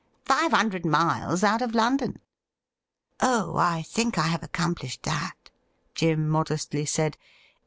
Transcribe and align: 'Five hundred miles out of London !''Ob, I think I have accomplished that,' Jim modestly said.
'Five 0.25 0.51
hundred 0.51 0.83
miles 0.83 1.43
out 1.43 1.61
of 1.61 1.75
London 1.75 2.17
!''Ob, 3.21 3.55
I 3.57 3.83
think 3.83 4.17
I 4.17 4.25
have 4.29 4.41
accomplished 4.41 5.03
that,' 5.03 5.51
Jim 5.93 6.27
modestly 6.27 6.87
said. 6.87 7.17